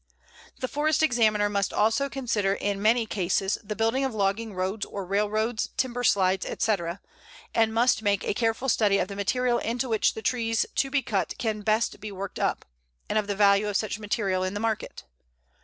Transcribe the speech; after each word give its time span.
The 0.59 0.67
Forest 0.67 1.03
Examiner 1.03 1.47
must 1.47 1.71
also 1.71 2.09
consider, 2.09 2.55
in 2.55 2.81
many 2.81 3.05
cases, 3.05 3.59
the 3.63 3.75
building 3.75 4.03
of 4.03 4.15
logging 4.15 4.55
roads 4.55 4.83
or 4.83 5.05
railroads, 5.05 5.69
timber 5.77 6.03
slides, 6.03 6.43
etc., 6.43 6.99
and 7.53 7.71
must 7.71 8.01
make 8.01 8.23
a 8.23 8.33
careful 8.33 8.67
study 8.67 8.97
of 8.97 9.09
the 9.09 9.15
material 9.15 9.59
into 9.59 9.87
which 9.87 10.15
the 10.15 10.23
trees 10.23 10.65
to 10.73 10.89
be 10.89 11.03
cut 11.03 11.35
can 11.37 11.61
best 11.61 11.99
be 11.99 12.11
worked 12.11 12.39
up, 12.39 12.65
and 13.09 13.19
of 13.19 13.27
the 13.27 13.35
value 13.35 13.67
of 13.67 13.77
such 13.77 13.99
material 13.99 14.41
in 14.43 14.55
the 14.55 14.59
market. 14.59 15.03